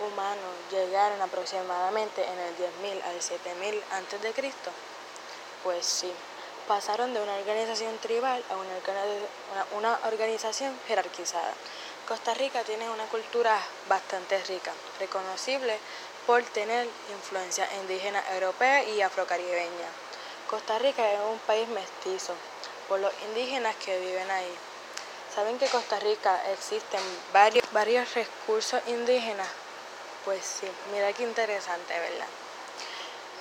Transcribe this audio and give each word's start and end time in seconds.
humanos 0.00 0.54
llegaron 0.70 1.20
aproximadamente 1.22 2.24
en 2.24 2.38
el 2.38 2.56
10.000 2.56 3.02
al 3.04 3.20
7.000 3.20 3.82
antes 3.92 4.22
de 4.22 4.32
Cristo? 4.32 4.70
Pues 5.64 5.84
sí, 5.84 6.12
pasaron 6.66 7.14
de 7.14 7.20
una 7.20 7.36
organización 7.36 7.96
tribal 7.98 8.42
a 8.50 8.56
una, 8.56 9.76
una 9.76 9.98
organización 10.06 10.78
jerarquizada. 10.86 11.52
Costa 12.06 12.34
Rica 12.34 12.62
tiene 12.64 12.88
una 12.90 13.04
cultura 13.06 13.58
bastante 13.88 14.42
rica, 14.44 14.72
reconocible 14.98 15.78
por 16.26 16.42
tener 16.42 16.86
influencia 17.10 17.68
indígena 17.80 18.22
europea 18.34 18.84
y 18.84 19.02
afrocaribeña. 19.02 19.88
Costa 20.48 20.78
Rica 20.78 21.10
es 21.12 21.20
un 21.20 21.38
país 21.40 21.68
mestizo 21.68 22.34
por 22.88 23.00
los 23.00 23.12
indígenas 23.28 23.76
que 23.76 23.98
viven 23.98 24.30
ahí. 24.30 24.54
¿Saben 25.34 25.58
que 25.58 25.66
en 25.66 25.70
Costa 25.70 25.98
Rica 26.00 26.50
existen 26.50 27.00
varios, 27.32 27.64
varios 27.72 28.14
recursos 28.14 28.80
indígenas 28.86 29.46
pues 30.28 30.44
sí, 30.44 30.68
mira 30.92 31.10
qué 31.14 31.22
interesante, 31.22 31.98
¿verdad? 31.98 32.26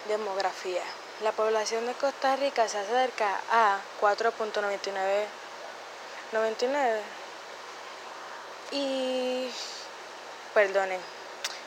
Demografía. 0.08 0.84
La 1.22 1.34
población 1.34 1.86
de 1.86 1.92
Costa 1.96 2.38
Rica 2.38 2.70
se 2.70 2.78
acerca 2.78 3.42
a 3.52 3.82
4.99 4.00 5.26
99 6.32 7.02
y 8.72 9.52
perdonen, 10.54 11.02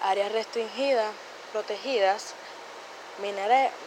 áreas 0.00 0.30
restringidas, 0.30 1.10
protegidas, 1.50 2.34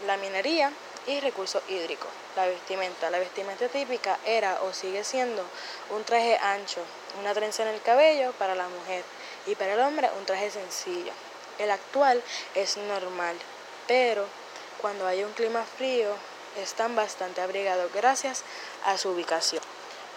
la 0.06 0.18
minería 0.18 0.74
y 1.08 1.22
recursos 1.22 1.64
hídricos. 1.70 2.10
La 2.36 2.48
vestimenta. 2.48 3.10
La 3.10 3.18
vestimenta 3.20 3.70
típica 3.70 4.20
era 4.26 4.62
o 4.64 4.74
sigue 4.74 5.06
siendo 5.06 5.42
un 5.90 6.04
traje 6.04 6.38
ancho, 6.38 6.82
una 7.22 7.34
trenza 7.34 7.64
en 7.64 7.70
el 7.70 7.82
cabello 7.82 8.34
para 8.34 8.56
la 8.56 8.68
mujer 8.68 9.06
y 9.48 9.56
para 9.56 9.76
el 9.76 9.80
hombre 9.80 10.10
un 10.18 10.26
traje 10.26 10.52
sencillo. 10.52 11.14
El 11.60 11.72
actual 11.72 12.22
es 12.56 12.76
normal, 12.76 13.38
pero 13.88 14.26
cuando 14.82 15.08
hay 15.08 15.24
un 15.24 15.32
clima 15.32 15.64
frío 15.64 16.14
están 16.58 16.96
bastante 16.96 17.42
abrigados 17.42 17.92
gracias 17.94 18.44
a 18.86 18.98
su 18.98 19.10
ubicación. 19.10 19.62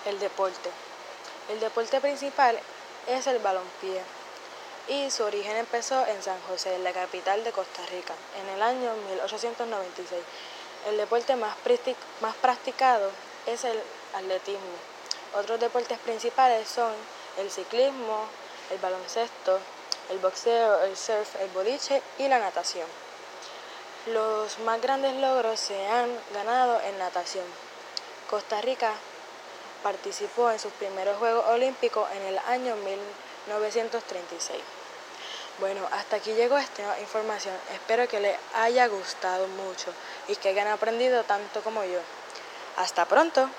El 0.05 0.19
deporte. 0.19 0.71
El 1.51 1.61
deporte 1.61 2.01
principal 2.01 2.59
es 3.07 3.27
el 3.27 3.39
balompié 3.39 4.03
y 4.89 5.11
su 5.11 5.25
origen 5.25 5.57
empezó 5.57 6.07
en 6.07 6.23
San 6.23 6.41
José, 6.49 6.79
la 6.79 6.93
capital 6.93 7.45
de 7.45 7.53
Costa 7.53 7.85
Rica, 7.91 8.15
en 8.41 8.49
el 8.55 8.63
año 8.63 8.93
1896. 9.11 10.23
El 10.89 10.97
deporte 10.97 11.37
más, 11.37 11.57
más 12.21 12.35
practicado 12.37 13.11
es 13.47 13.65
el 13.65 13.79
atletismo. 14.15 14.61
Otros 15.35 15.61
deportes 15.61 15.99
principales 15.99 16.69
son 16.69 16.93
el 17.37 17.51
ciclismo, 17.51 18.25
el 18.71 18.79
baloncesto, 18.79 19.59
el 20.11 20.19
boxeo, 20.19 20.83
el 20.85 20.97
surf, 20.97 21.37
el 21.41 21.49
boliche 21.51 22.03
y 22.19 22.29
la 22.29 22.39
natación. 22.39 22.87
Los 24.13 24.59
más 24.61 24.81
grandes 24.81 25.15
logros 25.17 25.61
se 25.61 25.87
han 25.87 26.09
ganado 26.33 26.81
en 26.81 26.99
natación. 26.99 27.45
Costa 28.31 28.61
Rica 28.61 28.93
participó 29.83 30.51
en 30.51 30.59
sus 30.59 30.73
primeros 30.73 31.19
Juegos 31.19 31.45
Olímpicos 31.49 32.09
en 32.13 32.23
el 32.23 32.39
año 32.39 32.75
1936. 32.77 34.61
Bueno, 35.59 35.81
hasta 35.93 36.17
aquí 36.17 36.33
llegó 36.33 36.57
esta 36.57 36.99
información. 37.01 37.55
Espero 37.75 38.09
que 38.09 38.21
les 38.21 38.39
haya 38.55 38.87
gustado 38.87 39.47
mucho 39.49 39.93
y 40.29 40.37
que 40.37 40.51
hayan 40.51 40.69
aprendido 40.69 41.25
tanto 41.25 41.61
como 41.63 41.85
yo. 41.85 42.01
Hasta 42.77 43.05
pronto. 43.05 43.51